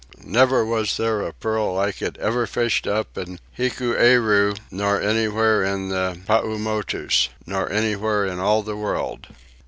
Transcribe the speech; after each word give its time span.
Never 0.25 0.65
was 0.65 0.97
there 0.97 1.21
a 1.21 1.31
pearl 1.31 1.75
like 1.75 2.01
it 2.01 2.17
ever 2.17 2.47
fished 2.47 2.87
up 2.87 3.19
in 3.19 3.37
Hikueru, 3.55 4.55
nor 4.71 4.99
anywhere 4.99 5.63
in 5.63 5.89
the 5.89 6.17
Paumotus, 6.25 7.29
nor 7.45 7.71
anywhere 7.71 8.25
in 8.25 8.39
all 8.39 8.63
the 8.63 8.75
world. 8.75 9.27